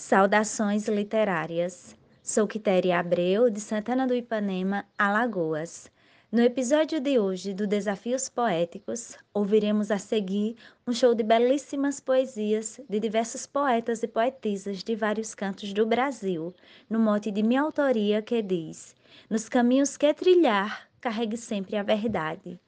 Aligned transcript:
Saudações 0.00 0.88
literárias. 0.88 1.94
Sou 2.22 2.48
Quitéria 2.48 2.98
Abreu, 2.98 3.50
de 3.50 3.60
Santana 3.60 4.06
do 4.06 4.14
Ipanema, 4.14 4.86
Alagoas. 4.96 5.90
No 6.32 6.40
episódio 6.40 6.98
de 6.98 7.18
hoje 7.18 7.52
do 7.52 7.66
Desafios 7.66 8.26
Poéticos, 8.26 9.18
ouviremos 9.32 9.90
a 9.90 9.98
seguir 9.98 10.56
um 10.86 10.92
show 10.94 11.14
de 11.14 11.22
belíssimas 11.22 12.00
poesias 12.00 12.80
de 12.88 12.98
diversos 12.98 13.46
poetas 13.46 14.02
e 14.02 14.08
poetisas 14.08 14.82
de 14.82 14.96
vários 14.96 15.34
cantos 15.34 15.70
do 15.74 15.84
Brasil, 15.84 16.54
no 16.88 16.98
mote 16.98 17.30
de 17.30 17.42
minha 17.42 17.60
autoria 17.60 18.22
que 18.22 18.40
diz: 18.40 18.96
Nos 19.28 19.50
caminhos 19.50 19.98
que 19.98 20.14
trilhar, 20.14 20.88
carregue 20.98 21.36
sempre 21.36 21.76
a 21.76 21.82
verdade. 21.82 22.58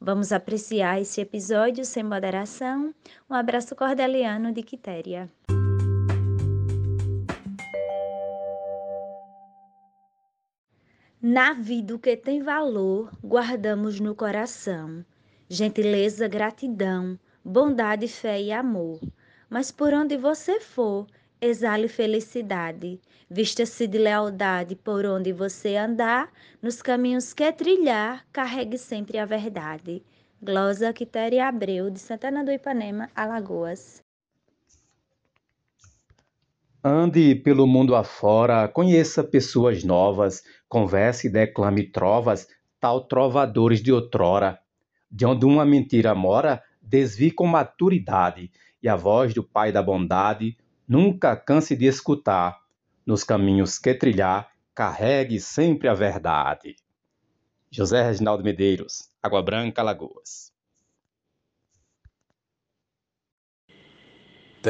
Vamos 0.00 0.32
apreciar 0.32 0.98
esse 0.98 1.20
episódio 1.20 1.84
sem 1.84 2.02
moderação. 2.02 2.94
Um 3.28 3.34
abraço 3.34 3.76
cordeliano 3.76 4.52
de 4.52 4.62
Quitéria. 4.62 5.28
Na 11.30 11.52
vida 11.52 11.94
o 11.94 11.98
que 11.98 12.16
tem 12.16 12.42
valor, 12.42 13.12
guardamos 13.22 14.00
no 14.00 14.14
coração. 14.14 15.04
Gentileza, 15.46 16.26
gratidão, 16.26 17.18
bondade, 17.44 18.08
fé 18.08 18.40
e 18.40 18.50
amor. 18.50 18.98
Mas 19.50 19.70
por 19.70 19.92
onde 19.92 20.16
você 20.16 20.58
for, 20.58 21.06
exale 21.38 21.86
felicidade. 21.86 22.98
Vista-se 23.28 23.86
de 23.86 23.98
lealdade 23.98 24.74
por 24.74 25.04
onde 25.04 25.30
você 25.30 25.76
andar, 25.76 26.32
nos 26.62 26.80
caminhos 26.80 27.34
que 27.34 27.52
trilhar, 27.52 28.24
carregue 28.32 28.78
sempre 28.78 29.18
a 29.18 29.26
verdade. 29.26 30.02
Glosa 30.42 30.94
Quitéria 30.94 31.46
Abreu, 31.46 31.90
de 31.90 31.98
Santana 31.98 32.42
do 32.42 32.50
Ipanema, 32.50 33.10
Alagoas. 33.14 34.02
Ande 36.82 37.34
pelo 37.34 37.66
mundo 37.66 37.94
afora, 37.94 38.66
conheça 38.68 39.22
pessoas 39.24 39.82
novas, 39.82 40.42
converse 40.68 41.26
e 41.26 41.30
declame 41.30 41.84
trovas, 41.84 42.46
tal 42.80 43.06
trovadores 43.06 43.82
de 43.82 43.92
outrora. 43.92 44.60
De 45.10 45.24
onde 45.24 45.46
uma 45.46 45.64
mentira 45.64 46.14
mora, 46.14 46.62
desvie 46.82 47.30
com 47.30 47.46
maturidade, 47.46 48.50
e 48.82 48.88
a 48.88 48.94
voz 48.94 49.34
do 49.34 49.42
Pai 49.42 49.72
da 49.72 49.82
bondade 49.82 50.56
nunca 50.86 51.36
canse 51.36 51.76
de 51.76 51.86
escutar. 51.86 52.58
Nos 53.04 53.24
caminhos 53.24 53.78
que 53.78 53.94
trilhar, 53.94 54.50
carregue 54.74 55.40
sempre 55.40 55.88
a 55.88 55.94
verdade. 55.94 56.76
José 57.70 58.02
Reginaldo 58.02 58.44
Medeiros, 58.44 59.10
Água 59.22 59.42
Branca, 59.42 59.82
Lagoas. 59.82 60.52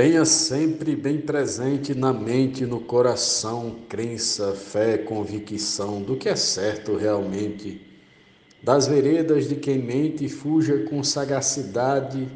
Tenha 0.00 0.24
sempre 0.24 0.94
bem 0.94 1.20
presente 1.20 1.92
na 1.92 2.12
mente 2.12 2.62
e 2.62 2.66
no 2.66 2.78
coração 2.78 3.80
crença, 3.88 4.54
fé, 4.54 4.96
convicção 4.96 6.00
do 6.00 6.16
que 6.16 6.28
é 6.28 6.36
certo 6.36 6.94
realmente. 6.94 7.84
Das 8.62 8.86
veredas 8.86 9.48
de 9.48 9.56
quem 9.56 9.78
mente, 9.78 10.28
fuja 10.28 10.84
com 10.84 11.02
sagacidade. 11.02 12.28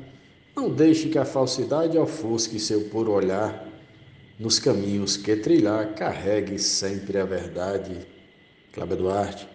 Não 0.56 0.70
deixe 0.70 1.08
que 1.08 1.16
a 1.16 1.24
falsidade 1.24 1.96
ofusque 1.96 2.58
seu 2.58 2.88
puro 2.88 3.12
olhar. 3.12 3.68
Nos 4.40 4.58
caminhos 4.58 5.16
que 5.16 5.36
trilhar, 5.36 5.94
carregue 5.94 6.58
sempre 6.58 7.16
a 7.16 7.24
verdade. 7.24 8.04
Cláudia 8.72 8.96
Duarte. 8.96 9.48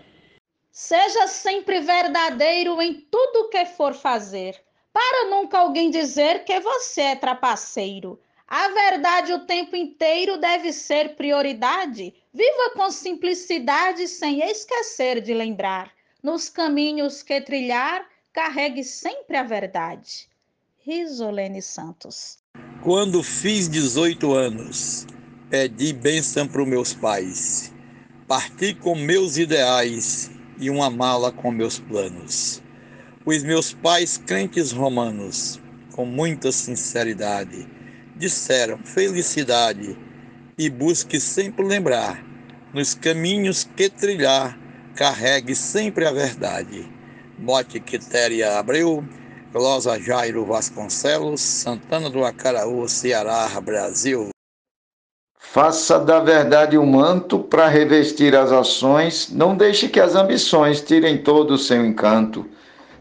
Seja 0.71 1.27
sempre 1.27 1.81
verdadeiro 1.81 2.81
em 2.81 3.05
tudo 3.11 3.49
que 3.49 3.65
for 3.65 3.93
fazer 3.93 4.65
para 4.97 5.29
nunca 5.29 5.59
alguém 5.59 5.91
dizer 5.91 6.43
que 6.43 6.59
você 6.59 7.01
é 7.01 7.15
trapaceiro. 7.15 8.19
A 8.47 8.69
verdade 8.69 9.31
o 9.31 9.45
tempo 9.45 9.75
inteiro 9.75 10.39
deve 10.39 10.73
ser 10.73 11.15
prioridade. 11.15 12.15
Viva 12.33 12.71
com 12.73 12.89
simplicidade, 12.89 14.07
sem 14.07 14.41
esquecer 14.41 15.21
de 15.21 15.35
lembrar. 15.35 15.91
Nos 16.23 16.49
caminhos 16.49 17.21
que 17.21 17.39
trilhar, 17.39 18.07
carregue 18.33 18.83
sempre 18.83 19.37
a 19.37 19.43
verdade. 19.43 20.27
Risolene 20.79 21.61
Santos. 21.61 22.39
Quando 22.81 23.21
fiz 23.21 23.69
18 23.69 24.33
anos, 24.33 25.05
pedi 25.47 25.93
bênção 25.93 26.47
para 26.47 26.63
os 26.63 26.67
meus 26.67 26.93
pais. 26.95 27.71
Parti 28.27 28.73
com 28.73 28.95
meus 28.95 29.37
ideais 29.37 30.31
e 30.59 30.71
uma 30.71 30.89
mala 30.89 31.31
com 31.31 31.51
meus 31.51 31.77
planos. 31.77 32.63
Os 33.27 33.43
meus 33.43 33.73
pais 33.73 34.17
crentes 34.17 34.71
romanos, 34.71 35.59
com 35.93 36.05
muita 36.05 36.49
sinceridade, 36.49 37.67
disseram 38.15 38.77
felicidade 38.85 39.97
e 40.57 40.69
busque 40.69 41.19
sempre 41.19 41.65
lembrar, 41.65 42.23
nos 42.73 42.93
caminhos 42.93 43.65
que 43.75 43.89
trilhar, 43.89 44.57
carregue 44.95 45.53
sempre 45.55 46.07
a 46.07 46.11
verdade. 46.13 46.89
Mote 47.37 47.81
Quitéria 47.81 48.57
Abreu, 48.57 49.03
Glosa 49.51 49.99
Jairo 49.99 50.45
Vasconcelos, 50.45 51.41
Santana 51.41 52.09
do 52.09 52.23
Acaraú, 52.23 52.87
Ceará, 52.87 53.49
Brasil. 53.59 54.29
Faça 55.37 55.99
da 55.99 56.21
verdade 56.21 56.77
um 56.77 56.85
manto 56.85 57.39
para 57.39 57.67
revestir 57.67 58.33
as 58.37 58.53
ações, 58.53 59.29
não 59.33 59.53
deixe 59.53 59.89
que 59.89 59.99
as 59.99 60.15
ambições 60.15 60.79
tirem 60.79 61.21
todo 61.21 61.55
o 61.55 61.57
seu 61.57 61.85
encanto. 61.85 62.49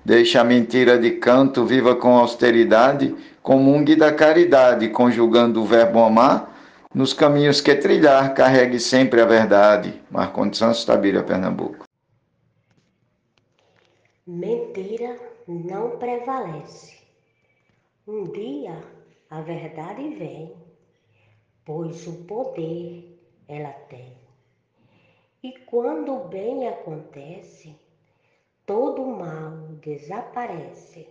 Deixa 0.07 0.41
a 0.41 0.45
mentira 0.45 0.97
de 0.97 1.17
canto, 1.19 1.67
viva 1.67 1.97
com 1.97 2.17
austeridade, 2.17 3.13
comungue 3.43 3.97
da 3.97 4.15
caridade, 4.15 4.89
conjugando 4.91 5.61
o 5.61 5.67
verbo 5.67 5.99
amar, 5.99 6.57
nos 6.95 7.13
caminhos 7.13 7.61
que 7.61 7.75
trilhar, 7.75 8.33
carregue 8.33 8.79
sempre 8.79 9.21
a 9.21 9.27
verdade. 9.27 10.01
Marcondes 10.09 10.61
Santos, 10.61 10.85
Tabira, 10.85 11.25
Pernambuco. 11.25 11.87
Mentira 14.25 15.19
não 15.49 15.99
prevalece. 15.99 16.99
Um 18.07 18.31
dia 18.31 18.81
a 19.29 19.41
verdade 19.41 20.09
vem, 20.11 20.55
pois 21.65 22.07
o 22.07 22.13
poder 22.27 23.19
ela 23.49 23.73
tem. 23.89 24.13
E 25.43 25.51
quando 25.67 26.15
o 26.15 26.29
bem 26.29 26.69
acontece, 26.69 27.75
todo 28.67 29.03
o 29.03 29.17
mal 29.17 29.53
desaparece. 29.81 31.09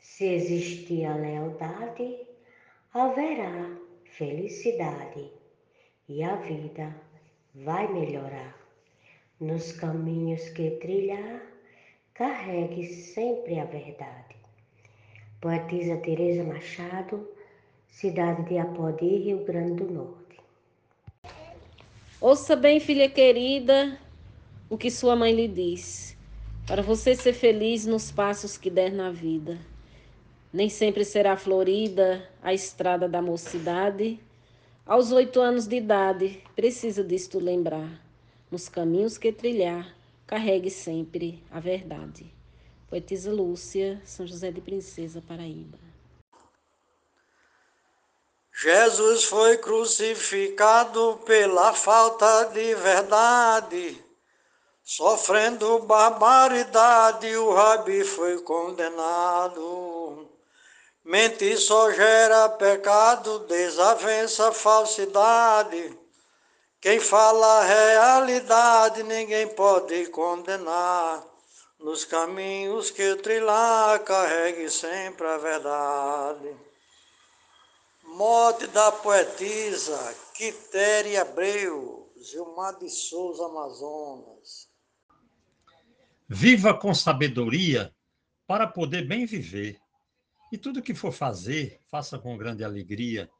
Se 0.00 0.24
existir 0.24 1.04
a 1.04 1.14
lealdade, 1.14 2.26
haverá 2.92 3.76
felicidade 4.04 5.30
e 6.08 6.22
a 6.22 6.36
vida 6.36 6.94
vai 7.54 7.86
melhorar. 7.92 8.58
Nos 9.40 9.72
caminhos 9.72 10.48
que 10.50 10.70
trilhar, 10.72 11.42
carregue 12.14 12.86
sempre 12.86 13.58
a 13.58 13.64
verdade. 13.64 14.36
Poetisa 15.40 15.96
Teresa 15.98 16.44
Machado, 16.44 17.28
cidade 17.88 18.42
de 18.48 18.58
Apodi, 18.58 19.18
Rio 19.18 19.44
Grande 19.44 19.84
do 19.84 19.92
Norte. 19.92 20.40
Ouça 22.20 22.56
bem, 22.56 22.80
filha 22.80 23.10
querida, 23.10 23.98
o 24.70 24.78
que 24.78 24.90
sua 24.90 25.14
mãe 25.14 25.34
lhe 25.34 25.48
diz 25.48 26.13
para 26.66 26.82
você 26.82 27.14
ser 27.14 27.34
feliz 27.34 27.84
nos 27.84 28.10
passos 28.10 28.56
que 28.56 28.70
der 28.70 28.90
na 28.90 29.10
vida. 29.10 29.58
Nem 30.52 30.68
sempre 30.68 31.04
será 31.04 31.36
florida 31.36 32.28
a 32.42 32.54
estrada 32.54 33.08
da 33.08 33.20
mocidade. 33.20 34.18
Aos 34.86 35.12
oito 35.12 35.40
anos 35.40 35.66
de 35.66 35.76
idade, 35.76 36.42
precisa 36.56 37.02
disto 37.02 37.38
lembrar. 37.38 38.00
Nos 38.50 38.68
caminhos 38.68 39.18
que 39.18 39.32
trilhar, 39.32 39.94
carregue 40.26 40.70
sempre 40.70 41.42
a 41.50 41.60
verdade. 41.60 42.32
Poetisa 42.88 43.32
Lúcia, 43.32 44.00
São 44.04 44.26
José 44.26 44.50
de 44.50 44.60
Princesa, 44.60 45.22
Paraíba. 45.26 45.78
Jesus 48.52 49.24
foi 49.24 49.58
crucificado 49.58 51.20
pela 51.26 51.74
falta 51.74 52.44
de 52.54 52.74
verdade 52.76 54.03
Sofrendo 54.86 55.78
barbaridade, 55.78 57.34
o 57.38 57.54
rabi 57.54 58.04
foi 58.04 58.42
condenado. 58.42 60.28
Mentir 61.02 61.58
só 61.58 61.90
gera 61.90 62.50
pecado, 62.50 63.38
desavença, 63.40 64.52
falsidade. 64.52 65.98
Quem 66.82 67.00
fala 67.00 67.60
a 67.60 67.64
realidade, 67.64 69.02
ninguém 69.04 69.48
pode 69.48 70.06
condenar. 70.08 71.24
Nos 71.78 72.04
caminhos 72.04 72.90
que 72.90 73.16
trilhar, 73.16 74.00
carregue 74.00 74.68
sempre 74.68 75.26
a 75.26 75.38
verdade. 75.38 76.54
Morte 78.02 78.66
da 78.66 78.92
poetisa 78.92 80.14
Quitéria 80.34 81.22
Abreu, 81.22 82.12
Gilmar 82.18 82.78
de 82.78 82.90
Souza, 82.90 83.46
Amazonas. 83.46 84.73
Viva 86.36 86.74
com 86.74 86.92
sabedoria 86.92 87.94
para 88.44 88.66
poder 88.66 89.06
bem 89.06 89.24
viver. 89.24 89.78
E 90.50 90.58
tudo 90.58 90.82
que 90.82 90.92
for 90.92 91.12
fazer, 91.12 91.78
faça 91.88 92.18
com 92.18 92.36
grande 92.36 92.64
alegria. 92.64 93.30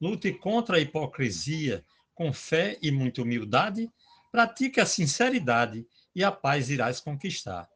Lute 0.00 0.32
contra 0.32 0.78
a 0.78 0.80
hipocrisia 0.80 1.84
com 2.14 2.32
fé 2.32 2.78
e 2.80 2.90
muita 2.90 3.20
humildade. 3.20 3.92
Pratique 4.30 4.80
a 4.80 4.86
sinceridade 4.86 5.86
e 6.16 6.24
a 6.24 6.32
paz 6.32 6.70
irás 6.70 7.00
conquistar. 7.00 7.68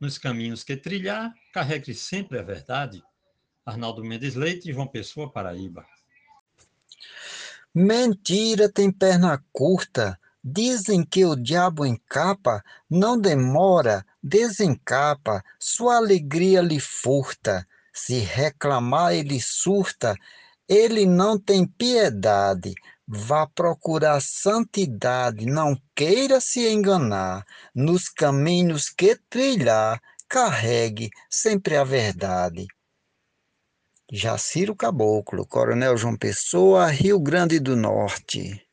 Nos 0.00 0.18
caminhos 0.18 0.64
que 0.64 0.76
trilhar, 0.76 1.32
carregue 1.52 1.94
sempre 1.94 2.40
a 2.40 2.42
verdade. 2.42 3.00
Arnaldo 3.64 4.02
Mendes 4.02 4.34
Leite, 4.34 4.72
João 4.72 4.88
Pessoa, 4.88 5.30
Paraíba. 5.30 5.86
Mentira 7.72 8.68
tem 8.68 8.90
perna 8.90 9.40
curta. 9.52 10.18
Dizem 10.44 11.04
que 11.04 11.24
o 11.24 11.36
diabo 11.36 11.86
encapa, 11.86 12.64
não 12.90 13.16
demora, 13.16 14.04
desencapa, 14.20 15.40
sua 15.58 15.96
alegria 15.96 16.60
lhe 16.60 16.80
furta. 16.80 17.64
Se 17.92 18.18
reclamar, 18.18 19.14
ele 19.14 19.40
surta, 19.40 20.16
ele 20.68 21.06
não 21.06 21.38
tem 21.38 21.64
piedade. 21.64 22.74
Vá 23.06 23.46
procurar 23.46 24.20
santidade, 24.20 25.46
não 25.46 25.80
queira 25.94 26.40
se 26.40 26.68
enganar. 26.68 27.44
Nos 27.72 28.08
caminhos 28.08 28.88
que 28.88 29.16
trilhar, 29.30 30.00
carregue 30.28 31.10
sempre 31.30 31.76
a 31.76 31.84
verdade. 31.84 32.66
Jaciro 34.10 34.74
Caboclo, 34.74 35.46
Coronel 35.46 35.96
João 35.96 36.16
Pessoa, 36.16 36.88
Rio 36.88 37.20
Grande 37.20 37.60
do 37.60 37.76
Norte. 37.76 38.66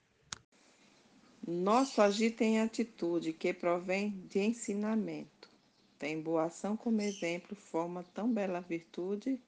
Nosso 1.51 1.99
agir 1.99 2.35
tem 2.35 2.61
atitude 2.61 3.33
que 3.33 3.51
provém 3.51 4.11
de 4.29 4.37
ensinamento. 4.37 5.49
Tem 5.97 6.21
boa 6.21 6.43
ação 6.43 6.77
como 6.77 7.01
exemplo, 7.01 7.55
forma 7.55 8.05
tão 8.13 8.31
bela 8.31 8.61
virtude. 8.61 9.41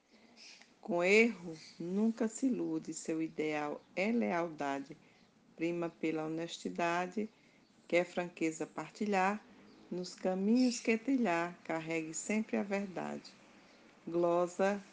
Com 0.81 1.03
erro 1.03 1.56
nunca 1.80 2.27
se 2.27 2.48
ilude, 2.48 2.92
seu 2.92 3.21
ideal 3.21 3.80
é 3.95 4.12
lealdade. 4.12 4.98
Prima 5.56 5.92
pela 5.92 6.25
honestidade, 6.25 7.30
quer 7.88 8.04
franqueza 8.04 8.65
partilhar, 8.65 9.39
nos 9.92 10.15
caminhos 10.15 10.80
que 10.80 10.97
trilhar, 10.97 11.56
carregue 11.63 12.15
sempre 12.15 12.57
a 12.57 12.63
verdade. 12.63 13.31
Glosa 14.07 14.83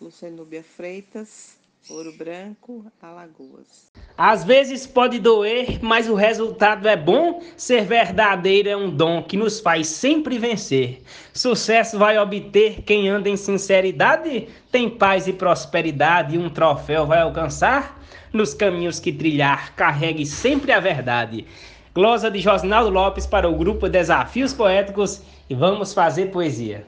Lucenúbia 0.00 0.64
Freitas, 0.64 1.58
Ouro 1.90 2.16
Branco, 2.16 2.90
Alagoas. 3.02 3.93
Às 4.16 4.44
vezes 4.44 4.86
pode 4.86 5.18
doer, 5.18 5.80
mas 5.82 6.08
o 6.08 6.14
resultado 6.14 6.86
é 6.86 6.96
bom. 6.96 7.42
Ser 7.56 7.84
verdadeiro 7.84 8.68
é 8.68 8.76
um 8.76 8.88
dom 8.88 9.24
que 9.24 9.36
nos 9.36 9.58
faz 9.58 9.88
sempre 9.88 10.38
vencer. 10.38 11.02
Sucesso 11.32 11.98
vai 11.98 12.16
obter 12.16 12.82
quem 12.82 13.08
anda 13.08 13.28
em 13.28 13.36
sinceridade, 13.36 14.46
tem 14.70 14.88
paz 14.88 15.26
e 15.26 15.32
prosperidade 15.32 16.36
e 16.36 16.38
um 16.38 16.48
troféu 16.48 17.04
vai 17.04 17.22
alcançar. 17.22 18.00
Nos 18.32 18.54
caminhos 18.54 19.00
que 19.00 19.12
trilhar, 19.12 19.74
carregue 19.74 20.24
sempre 20.24 20.70
a 20.70 20.78
verdade. 20.78 21.44
Glosa 21.92 22.30
de 22.30 22.38
Josnaldo 22.38 22.90
Lopes 22.90 23.26
para 23.26 23.48
o 23.48 23.56
grupo 23.56 23.88
Desafios 23.88 24.52
Poéticos 24.52 25.22
e 25.50 25.56
vamos 25.56 25.92
fazer 25.92 26.26
poesia. 26.26 26.86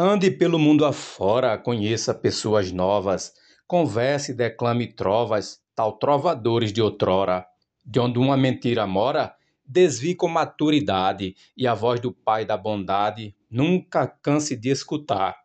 Ande 0.00 0.30
pelo 0.30 0.60
mundo 0.60 0.84
afora, 0.84 1.58
conheça 1.58 2.14
pessoas 2.14 2.70
novas, 2.70 3.34
converse, 3.66 4.32
declame 4.32 4.86
trovas, 4.86 5.60
tal 5.74 5.98
trovadores 5.98 6.72
de 6.72 6.80
outrora. 6.80 7.44
De 7.84 7.98
onde 7.98 8.16
uma 8.16 8.36
mentira 8.36 8.86
mora, 8.86 9.34
desvie 9.66 10.14
com 10.14 10.28
maturidade, 10.28 11.34
e 11.56 11.66
a 11.66 11.74
voz 11.74 11.98
do 11.98 12.12
Pai 12.12 12.44
da 12.44 12.56
bondade 12.56 13.34
nunca 13.50 14.06
canse 14.06 14.54
de 14.54 14.68
escutar. 14.68 15.36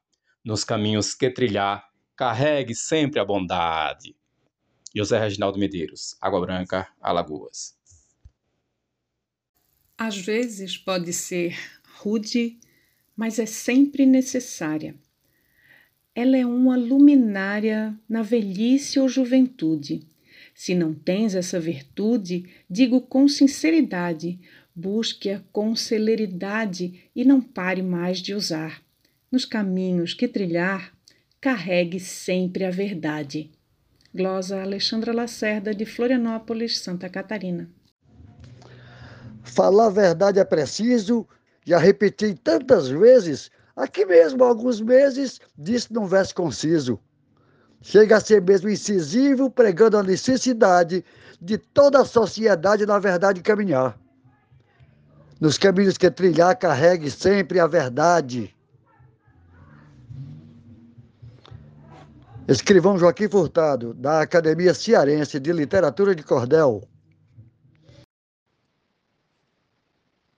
Nos 0.46 0.64
caminhos 0.64 1.16
que 1.16 1.32
trilhar, 1.32 1.90
carregue 2.16 2.76
sempre 2.76 3.20
a 3.20 3.26
bondade. 3.26 4.16
José 4.96 5.18
Reginaldo 5.18 5.58
Medeiros, 5.58 6.16
Água 6.22 6.40
Branca, 6.42 6.88
Alagoas. 7.02 7.76
Às 9.98 10.16
vezes 10.16 10.78
pode 10.78 11.12
ser 11.12 11.58
rude, 12.04 12.60
mas 13.16 13.40
é 13.40 13.46
sempre 13.46 14.06
necessária. 14.06 14.96
Ela 16.16 16.38
é 16.38 16.46
uma 16.46 16.76
luminária 16.76 17.98
na 18.08 18.22
velhice 18.22 19.00
ou 19.00 19.10
juventude. 19.10 20.08
Se 20.54 20.76
não 20.76 20.94
tens 20.94 21.34
essa 21.34 21.60
virtude, 21.60 22.48
digo 22.70 23.02
com 23.02 23.28
sinceridade, 23.28 24.40
busque-a 24.76 25.42
com 25.52 25.76
celeridade 25.76 27.10
e 27.16 27.26
não 27.26 27.42
pare 27.42 27.82
mais 27.82 28.20
de 28.20 28.34
usar. 28.34 28.84
Nos 29.32 29.46
caminhos 29.46 30.14
que 30.14 30.28
trilhar, 30.28 30.94
carregue 31.42 32.00
sempre 32.00 32.64
a 32.64 32.70
verdade. 32.70 33.50
Glosa 34.14 34.62
Alexandra 34.62 35.12
Lacerda, 35.12 35.74
de 35.74 35.86
Florianópolis, 35.86 36.78
Santa 36.78 37.10
Catarina. 37.10 37.68
Falar 39.44 39.88
a 39.88 39.90
verdade 39.90 40.40
é 40.40 40.46
preciso, 40.46 41.28
já 41.66 41.78
repeti 41.78 42.36
tantas 42.36 42.90
vezes, 42.90 43.50
aqui 43.76 44.06
mesmo 44.06 44.44
há 44.44 44.48
alguns 44.48 44.82
meses, 44.82 45.40
disse 45.58 45.92
num 45.94 46.06
verso 46.06 46.36
conciso. 46.36 47.00
Chega 47.82 48.18
a 48.18 48.22
ser 48.22 48.42
mesmo 48.42 48.70
incisivo, 48.70 49.50
pregando 49.50 49.98
a 49.98 50.04
necessidade 50.04 51.04
de 51.42 51.58
toda 51.58 52.02
a 52.02 52.06
sociedade 52.06 52.86
na 52.86 52.98
verdade 52.98 53.42
caminhar. 53.42 54.00
Nos 55.40 55.58
caminhos 55.58 55.98
que 55.98 56.10
trilhar, 56.10 56.58
carregue 56.58 57.12
sempre 57.12 57.60
a 57.60 57.68
verdade. 57.68 58.56
Escrivão 62.48 62.98
Joaquim 62.98 63.30
Furtado, 63.30 63.94
da 63.94 64.22
Academia 64.22 64.74
Cearense 64.74 65.40
de 65.40 65.52
Literatura 65.52 66.14
de 66.14 66.24
Cordel. 66.24 66.88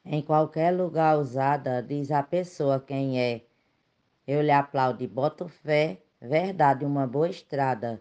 Em 0.07 0.22
qualquer 0.22 0.69
lugar 0.69 1.18
usada, 1.18 1.81
diz 1.81 2.12
a 2.12 2.22
pessoa 2.22 2.80
quem 2.80 3.19
é. 3.19 3.42
Eu 4.28 4.40
lhe 4.40 4.52
aplaudo 4.52 5.04
e 5.04 5.07
boto 5.07 5.48
fé, 5.48 5.98
verdade, 6.22 6.86
uma 6.86 7.07
boa 7.07 7.28
estrada. 7.28 8.00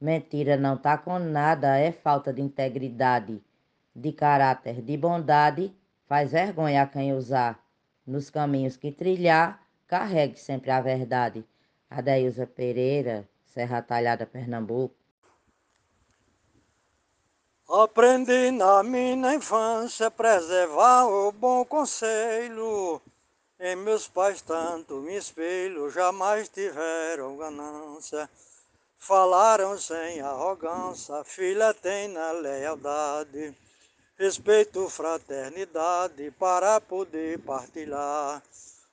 Mentira 0.00 0.56
não 0.56 0.78
tá 0.78 0.96
com 0.96 1.18
nada, 1.18 1.76
é 1.76 1.92
falta 1.92 2.32
de 2.32 2.40
integridade, 2.40 3.38
de 3.94 4.12
caráter, 4.12 4.80
de 4.80 4.96
bondade, 4.96 5.76
faz 6.06 6.32
vergonha 6.32 6.82
a 6.82 6.86
quem 6.86 7.12
usar. 7.12 7.62
Nos 8.06 8.30
caminhos 8.30 8.78
que 8.78 8.90
trilhar, 8.90 9.60
carregue 9.86 10.40
sempre 10.40 10.70
a 10.70 10.80
verdade. 10.80 11.44
Adeilza 11.90 12.46
Pereira, 12.46 13.28
Serra 13.44 13.82
Talhada, 13.82 14.24
Pernambuco. 14.24 15.01
Aprendi 17.74 18.50
na 18.50 18.82
minha 18.82 19.32
infância 19.32 20.10
preservar 20.10 21.06
o 21.06 21.32
bom 21.32 21.64
conselho. 21.64 23.00
Em 23.58 23.74
meus 23.74 24.06
pais 24.06 24.42
tanto 24.42 24.96
me 24.96 25.16
espelho, 25.16 25.88
jamais 25.88 26.50
tiveram 26.50 27.38
ganância. 27.38 28.28
Falaram 28.98 29.78
sem 29.78 30.20
arrogância, 30.20 31.24
filha 31.24 31.72
tem 31.72 32.08
na 32.08 32.32
lealdade. 32.32 33.56
Respeito, 34.18 34.86
fraternidade 34.90 36.30
para 36.32 36.78
poder 36.78 37.38
partilhar. 37.38 38.42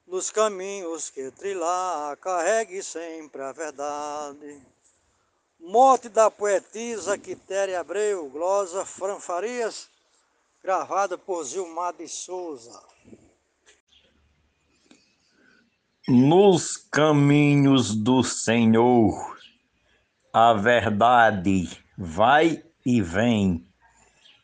Nos 0.07 0.31
caminhos 0.31 1.09
que 1.09 1.29
trilhar, 1.31 2.15
carregue 2.15 2.81
sempre 2.81 3.41
a 3.41 3.51
verdade. 3.51 4.61
Morte 5.59 6.07
da 6.07 6.31
poetisa 6.31 7.17
Quitéria 7.17 7.81
Abreu, 7.81 8.29
glosa 8.29 8.85
Franfarias, 8.85 9.89
gravada 10.63 11.17
por 11.17 11.43
Zilmar 11.43 11.93
de 11.93 12.07
Souza. 12.07 12.81
Nos 16.07 16.77
caminhos 16.77 17.93
do 17.93 18.23
Senhor, 18.23 19.37
a 20.31 20.53
verdade 20.53 21.69
vai 21.97 22.63
e 22.85 23.01
vem. 23.01 23.67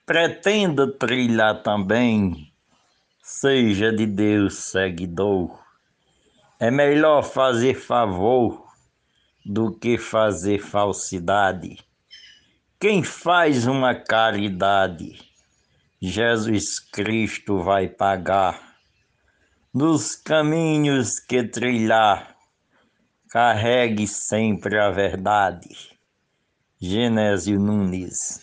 Pretenda 0.06 0.92
trilhar 0.92 1.64
também, 1.64 2.54
seja 3.24 3.92
de 3.92 4.06
Deus 4.06 4.56
seguidor. 4.56 5.58
É 6.60 6.70
melhor 6.70 7.24
fazer 7.24 7.74
favor 7.74 8.65
do 9.46 9.72
que 9.72 9.98
fazer 9.98 10.60
falsidade. 10.60 11.78
Quem 12.80 13.04
faz 13.04 13.68
uma 13.68 13.94
caridade, 13.94 15.20
Jesus 16.02 16.80
Cristo 16.80 17.62
vai 17.62 17.88
pagar. 17.88 18.76
Nos 19.72 20.16
caminhos 20.16 21.20
que 21.20 21.44
trilhar, 21.44 22.36
carregue 23.30 24.08
sempre 24.08 24.80
a 24.80 24.90
verdade. 24.90 25.96
Genésio 26.82 27.60
Nunes. 27.60 28.42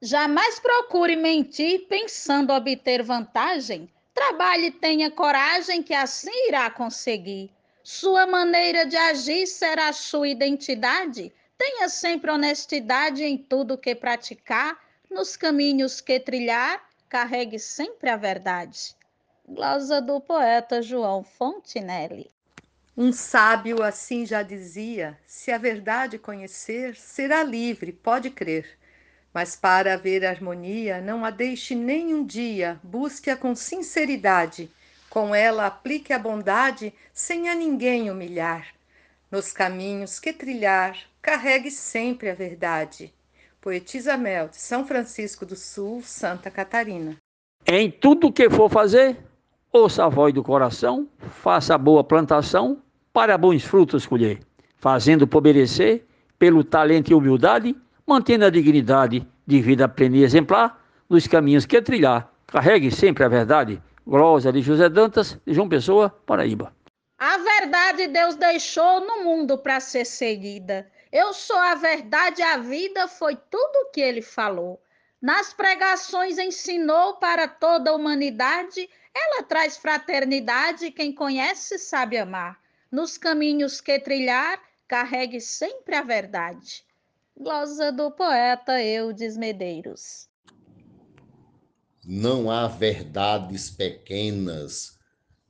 Jamais 0.00 0.58
procure 0.58 1.16
mentir 1.16 1.86
pensando 1.88 2.52
obter 2.52 3.02
vantagem. 3.02 3.88
Trabalhe 4.14 4.66
e 4.66 4.72
tenha 4.72 5.10
coragem, 5.10 5.82
que 5.82 5.94
assim 5.94 6.48
irá 6.48 6.70
conseguir. 6.70 7.50
Sua 7.84 8.26
maneira 8.26 8.86
de 8.86 8.96
agir 8.96 9.46
será 9.46 9.92
sua 9.92 10.28
identidade. 10.28 11.32
Tenha 11.58 11.88
sempre 11.88 12.30
honestidade 12.30 13.24
em 13.24 13.36
tudo 13.36 13.78
que 13.78 13.94
praticar, 13.94 14.78
nos 15.10 15.36
caminhos 15.36 16.00
que 16.00 16.20
trilhar, 16.20 16.80
carregue 17.08 17.58
sempre 17.58 18.08
a 18.08 18.16
verdade. 18.16 18.94
Glosa 19.46 20.00
do 20.00 20.20
poeta 20.20 20.80
João 20.80 21.24
Fontinelli. 21.24 22.30
Um 22.96 23.12
sábio 23.12 23.82
assim 23.82 24.24
já 24.24 24.42
dizia: 24.42 25.18
se 25.26 25.50
a 25.50 25.58
verdade 25.58 26.18
conhecer, 26.18 26.94
será 26.94 27.42
livre, 27.42 27.92
pode 27.92 28.30
crer. 28.30 28.78
Mas 29.34 29.56
para 29.56 29.94
haver 29.94 30.24
harmonia, 30.24 31.00
não 31.00 31.24
a 31.24 31.30
deixe 31.30 31.74
nem 31.74 32.14
um 32.14 32.24
dia, 32.24 32.78
busque-a 32.82 33.36
com 33.36 33.54
sinceridade. 33.54 34.70
Com 35.12 35.34
ela 35.34 35.66
aplique 35.66 36.10
a 36.10 36.18
bondade, 36.18 36.90
sem 37.12 37.50
a 37.50 37.54
ninguém 37.54 38.10
humilhar. 38.10 38.68
Nos 39.30 39.52
caminhos 39.52 40.18
que 40.18 40.32
trilhar, 40.32 40.96
carregue 41.20 41.70
sempre 41.70 42.30
a 42.30 42.34
verdade. 42.34 43.12
Poetisa 43.60 44.16
Mel, 44.16 44.48
de 44.48 44.56
São 44.56 44.86
Francisco 44.86 45.44
do 45.44 45.54
Sul, 45.54 46.00
Santa 46.02 46.50
Catarina. 46.50 47.14
Em 47.66 47.90
tudo 47.90 48.32
que 48.32 48.48
for 48.48 48.70
fazer, 48.70 49.18
ouça 49.70 50.06
a 50.06 50.08
voz 50.08 50.32
do 50.32 50.42
coração, 50.42 51.06
faça 51.42 51.76
boa 51.76 52.02
plantação, 52.02 52.80
para 53.12 53.36
bons 53.36 53.62
frutos 53.62 54.06
colher, 54.06 54.40
fazendo 54.78 55.26
por 55.26 55.42
merecer, 55.42 56.06
pelo 56.38 56.64
talento 56.64 57.10
e 57.10 57.14
humildade, 57.14 57.76
mantendo 58.06 58.46
a 58.46 58.50
dignidade 58.50 59.28
de 59.46 59.60
vida 59.60 59.86
plena 59.86 60.16
e 60.16 60.24
exemplar 60.24 60.82
nos 61.06 61.26
caminhos 61.26 61.66
que 61.66 61.82
trilhar. 61.82 62.32
Carregue 62.46 62.90
sempre 62.90 63.24
a 63.24 63.28
verdade. 63.28 63.78
Glória 64.04 64.52
de 64.52 64.60
José 64.60 64.88
Dantas, 64.88 65.38
de 65.46 65.54
João 65.54 65.68
Pessoa, 65.68 66.10
Paraíba. 66.26 66.74
A 67.16 67.38
verdade 67.38 68.08
Deus 68.08 68.34
deixou 68.34 69.00
no 69.00 69.22
mundo 69.22 69.56
para 69.56 69.78
ser 69.78 70.04
seguida. 70.04 70.90
Eu 71.12 71.32
sou 71.32 71.56
a 71.56 71.76
verdade, 71.76 72.42
a 72.42 72.56
vida 72.56 73.06
foi 73.06 73.36
tudo 73.36 73.76
o 73.76 73.90
que 73.92 74.00
ele 74.00 74.20
falou. 74.20 74.82
Nas 75.20 75.52
pregações 75.52 76.36
ensinou 76.36 77.14
para 77.18 77.46
toda 77.46 77.92
a 77.92 77.94
humanidade, 77.94 78.90
ela 79.14 79.44
traz 79.44 79.76
fraternidade, 79.76 80.90
quem 80.90 81.14
conhece 81.14 81.78
sabe 81.78 82.18
amar. 82.18 82.58
Nos 82.90 83.16
caminhos 83.16 83.80
que 83.80 84.00
trilhar, 84.00 84.60
carregue 84.88 85.40
sempre 85.40 85.94
a 85.94 86.02
verdade. 86.02 86.84
Glosa 87.36 87.92
do 87.92 88.10
poeta 88.10 88.82
Eudes 88.82 89.36
Medeiros. 89.36 90.31
Não 92.04 92.50
há 92.50 92.66
verdades 92.66 93.70
pequenas, 93.70 94.98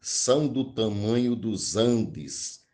são 0.03 0.47
do 0.47 0.71
tamanho 0.75 1.35
dos 1.35 1.77
Andes. 1.77 2.67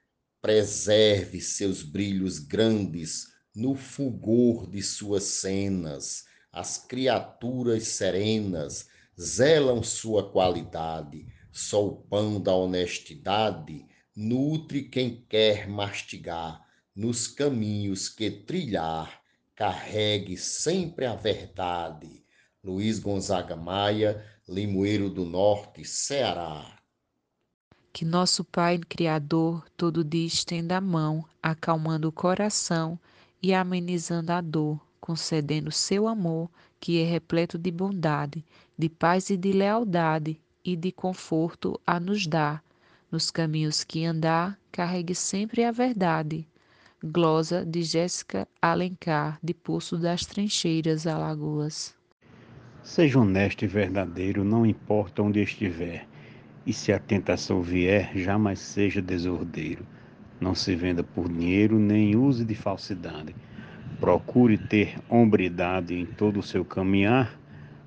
Preserve 0.42 1.40
seus 1.40 1.84
brilhos 1.84 2.40
grandes 2.40 3.28
no 3.54 3.76
fulgor 3.76 4.68
de 4.68 4.82
suas 4.82 5.22
cenas. 5.22 6.24
As 6.50 6.76
criaturas 6.76 7.86
serenas 7.86 8.88
zelam 9.16 9.80
sua 9.84 10.28
qualidade. 10.28 11.28
Só 11.52 11.86
o 11.86 11.92
pão 11.98 12.40
da 12.40 12.52
honestidade 12.52 13.86
nutre 14.14 14.82
quem 14.82 15.24
quer 15.28 15.68
mastigar 15.68 16.66
nos 16.96 17.28
caminhos 17.28 18.08
que 18.08 18.28
trilhar, 18.28 19.22
carregue 19.54 20.36
sempre 20.36 21.06
a 21.06 21.14
verdade. 21.14 22.24
Luiz 22.64 22.98
Gonzaga 22.98 23.54
Maia, 23.54 24.24
Limoeiro 24.48 25.08
do 25.08 25.24
Norte, 25.24 25.84
Ceará. 25.84 26.76
Que 27.92 28.04
nosso 28.04 28.44
Pai 28.44 28.78
Criador 28.78 29.64
todo 29.76 30.04
dia 30.04 30.26
estenda 30.26 30.76
a 30.76 30.80
mão, 30.80 31.24
acalmando 31.42 32.08
o 32.08 32.12
coração 32.12 32.98
e 33.42 33.54
amenizando 33.54 34.32
a 34.32 34.40
dor, 34.40 34.80
concedendo 35.00 35.70
seu 35.70 36.08
amor, 36.08 36.50
que 36.80 37.00
é 37.00 37.04
repleto 37.04 37.56
de 37.58 37.70
bondade, 37.70 38.44
de 38.76 38.88
paz 38.88 39.30
e 39.30 39.36
de 39.36 39.52
lealdade 39.52 40.40
e 40.64 40.76
de 40.76 40.92
conforto 40.92 41.80
a 41.86 42.00
nos 42.00 42.26
dar. 42.26 42.62
Nos 43.10 43.30
caminhos 43.30 43.84
que 43.84 44.04
andar, 44.04 44.58
carregue 44.70 45.14
sempre 45.14 45.64
a 45.64 45.70
verdade 45.70 46.46
Glosa 47.00 47.64
de 47.64 47.84
Jéssica 47.84 48.48
Alencar, 48.60 49.38
de 49.40 49.54
Poço 49.54 49.96
das 49.96 50.26
Trincheiras, 50.26 51.06
Alagoas. 51.06 51.97
Seja 52.88 53.20
honesto 53.20 53.66
e 53.66 53.68
verdadeiro, 53.68 54.42
não 54.42 54.64
importa 54.64 55.22
onde 55.22 55.42
estiver. 55.42 56.06
E 56.64 56.72
se 56.72 56.90
a 56.90 56.98
tentação 56.98 57.60
vier, 57.60 58.16
jamais 58.16 58.60
seja 58.60 59.02
desordeiro. 59.02 59.84
Não 60.40 60.54
se 60.54 60.74
venda 60.74 61.04
por 61.04 61.28
dinheiro, 61.28 61.78
nem 61.78 62.16
use 62.16 62.46
de 62.46 62.54
falsidade. 62.54 63.36
Procure 64.00 64.56
ter 64.56 64.96
hombridade 65.06 65.94
em 65.94 66.06
todo 66.06 66.40
o 66.40 66.42
seu 66.42 66.64
caminhar. 66.64 67.38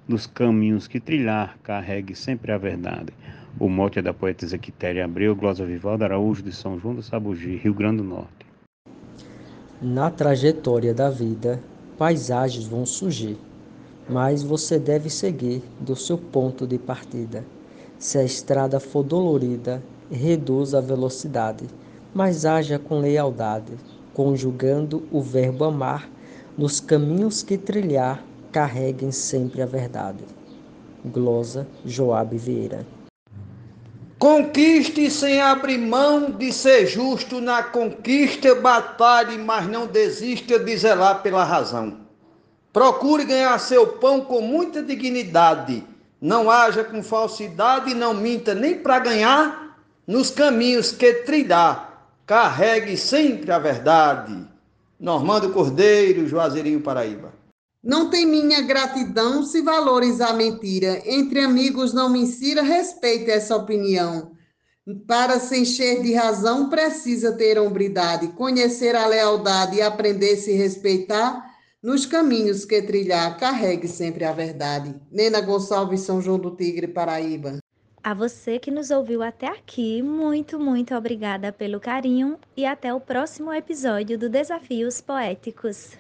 Nos 0.08 0.28
caminhos 0.28 0.88
que 0.88 1.00
trilhar, 1.00 1.58
carregue 1.64 2.14
sempre 2.14 2.52
a 2.52 2.58
verdade. 2.60 3.12
O 3.60 3.68
mote 3.68 3.98
é 3.98 4.04
da 4.04 4.14
poetisa 4.14 4.60
Quitéria 4.60 5.04
Abreu, 5.04 5.36
Glosa 5.36 5.66
Vivaldo 5.66 6.04
Araújo, 6.04 6.44
de 6.44 6.52
São 6.52 6.80
João 6.80 6.94
do 6.94 7.02
Sabugi, 7.02 7.56
Rio 7.56 7.74
Grande 7.74 7.98
do 7.98 8.04
Norte. 8.04 8.46
Na 9.82 10.12
trajetória 10.12 10.94
da 10.94 11.10
vida, 11.10 11.60
paisagens 11.98 12.68
vão 12.68 12.86
surgir, 12.86 13.36
mas 14.10 14.44
você 14.44 14.78
deve 14.78 15.10
seguir 15.10 15.64
do 15.80 15.96
seu 15.96 16.18
ponto 16.18 16.68
de 16.68 16.78
partida. 16.78 17.46
Se 17.98 18.18
a 18.18 18.24
estrada 18.24 18.80
for 18.80 19.04
dolorida, 19.04 19.82
reduza 20.12 20.80
a 20.80 20.82
velocidade, 20.82 21.66
mas 22.14 22.46
haja 22.46 22.78
com 22.78 23.00
lealdade, 23.00 23.74
conjugando 24.14 25.04
o 25.12 25.22
verbo 25.22 25.66
amar, 25.66 26.10
nos 26.58 26.80
caminhos 26.80 27.42
que 27.42 27.58
trilhar, 27.58 28.24
carreguem 28.52 29.12
sempre 29.12 29.62
a 29.62 29.66
verdade. 29.66 30.24
Glosa 31.06 31.66
Joabe 31.86 32.38
Vieira 32.38 32.86
Conquiste 34.20 35.10
sem 35.10 35.42
abrir 35.42 35.80
mão 35.80 36.30
de 36.30 36.54
ser 36.54 36.86
justo 36.86 37.42
na 37.42 37.64
conquista, 37.64 38.54
batalhe, 38.54 39.36
mas 39.40 39.68
não 39.68 39.88
desista 39.88 40.60
de 40.60 40.78
zelar 40.78 41.24
pela 41.24 41.44
razão. 41.44 42.01
Procure 42.74 43.26
ganhar 43.26 43.60
seu 43.60 43.86
pão 43.88 44.22
com 44.22 44.42
muita 44.42 44.82
dignidade. 44.82 45.84
Não 46.22 46.50
haja 46.50 46.84
com 46.84 47.04
falsidade, 47.04 47.94
não 47.94 48.14
minta 48.14 48.54
nem 48.56 48.78
para 48.78 49.00
ganhar. 49.00 49.78
Nos 50.08 50.30
caminhos 50.30 50.92
que 50.92 51.14
trilhar, 51.26 52.16
carregue 52.26 52.96
sempre 52.96 53.52
a 53.52 53.60
verdade. 53.60 54.48
Normando 55.00 55.52
Cordeiro, 55.52 56.28
Juazeirinho, 56.28 56.82
Paraíba. 56.82 57.34
Não 57.84 58.10
tem 58.10 58.26
minha 58.26 58.62
gratidão 58.62 59.44
se 59.44 59.62
valores 59.62 60.22
a 60.22 60.34
mentira. 60.34 61.02
Entre 61.06 61.40
amigos 61.40 61.94
não 61.94 62.10
me 62.10 62.20
insira, 62.20 62.62
respeite 62.62 63.32
essa 63.32 63.56
opinião. 63.56 64.32
Para 65.08 65.40
se 65.40 65.60
encher 65.60 66.02
de 66.04 66.14
razão, 66.14 66.70
precisa 66.70 67.34
ter 67.34 67.60
hombridade, 67.60 68.28
conhecer 68.30 68.96
a 68.96 69.08
lealdade 69.08 69.78
e 69.78 69.82
aprender 69.82 70.34
a 70.34 70.38
se 70.38 70.54
respeitar. 70.54 71.51
Nos 71.84 72.06
caminhos 72.06 72.64
que 72.64 72.80
trilhar, 72.80 73.40
carregue 73.40 73.88
sempre 73.88 74.24
a 74.24 74.32
verdade. 74.32 74.94
Nena 75.12 75.42
Gonçalves, 75.42 76.02
São 76.02 76.22
João 76.22 76.38
do 76.38 76.52
Tigre, 76.52 76.88
Paraíba. 76.88 77.58
A 78.04 78.14
você 78.14 78.60
que 78.60 78.70
nos 78.70 78.92
ouviu 78.92 79.24
até 79.24 79.48
aqui, 79.48 80.00
muito, 80.04 80.60
muito 80.60 80.94
obrigada 80.94 81.52
pelo 81.52 81.80
carinho 81.80 82.38
e 82.56 82.68
até 82.68 82.94
o 82.94 83.00
próximo 83.00 83.52
episódio 83.52 84.16
do 84.16 84.30
Desafios 84.30 85.02
Poéticos. 85.02 85.98